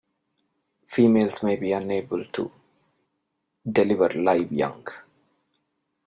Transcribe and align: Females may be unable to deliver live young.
Females 0.87 1.43
may 1.43 1.57
be 1.57 1.73
unable 1.73 2.25
to 2.25 2.51
deliver 3.71 4.09
live 4.09 4.51
young. 4.51 4.83